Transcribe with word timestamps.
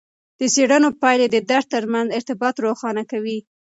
د 0.39 0.41
څیړنو 0.53 0.89
پایلې 1.01 1.27
د 1.31 1.37
درس 1.51 1.65
ترمنځ 1.73 2.07
ارتباطات 2.17 2.63
روښانه 2.65 3.03
کوي. 3.11 3.37